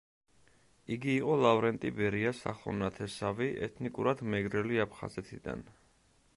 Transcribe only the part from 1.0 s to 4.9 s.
იყო ლავრენტი ბერიას ახლო ნათესავი, ეთნიკურად მეგრელი